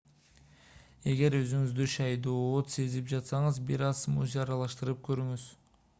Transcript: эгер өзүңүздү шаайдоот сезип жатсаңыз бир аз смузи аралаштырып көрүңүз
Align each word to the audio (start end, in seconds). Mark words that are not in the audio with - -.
эгер 1.11 1.35
өзүңүздү 1.39 1.87
шаайдоот 1.97 2.73
сезип 2.77 3.11
жатсаңыз 3.13 3.61
бир 3.69 3.87
аз 3.91 4.03
смузи 4.09 4.43
аралаштырып 4.47 5.09
көрүңүз 5.11 5.49